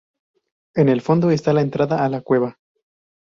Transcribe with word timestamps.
En 0.73 0.89
el 0.89 1.01
fondo 1.01 1.29
está 1.29 1.53
la 1.53 1.61
entrada 1.61 2.03
a 2.03 2.09
la 2.09 2.21
cueva. 2.21 2.57